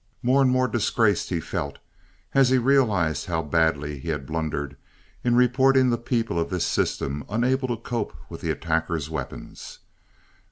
[0.23, 1.77] More and more disgraced he felt
[2.33, 4.75] as he realized how badly he had blundered
[5.23, 9.77] in reporting the people of this system unable to cope with the attackers' weapons.